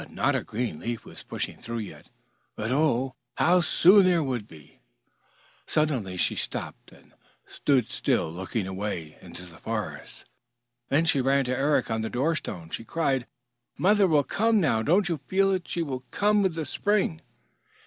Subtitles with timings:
[0.09, 2.09] Not a green leaf was pushing through yet,
[2.55, 4.79] but oh, how soon there would be!
[5.67, 7.13] Suddenly she stopped and
[7.45, 10.25] stood still looking away into the forest.
[10.89, 12.71] Then she ran to Eric on the door stone.
[12.71, 13.27] She cried,
[13.77, 14.81] "Mother will come now.
[14.81, 15.67] Don't you feel it?
[15.67, 17.21] She will come with the spring!"